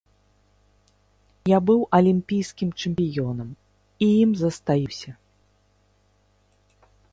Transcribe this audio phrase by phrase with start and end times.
[1.49, 3.49] Я быў алімпійскім чэмпіёнам
[4.07, 5.11] і ім застаюся.